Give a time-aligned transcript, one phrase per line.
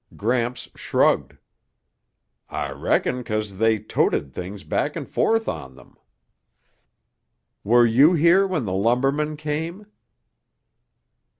[0.17, 1.37] Gramps shrugged.
[2.49, 5.95] "I reckon 'cause they toted things back and forth on them."
[7.63, 9.85] "Were you here when the lumbermen came?"